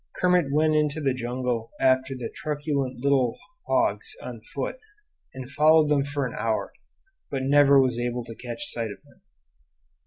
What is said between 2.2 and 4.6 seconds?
truculent little wild hogs on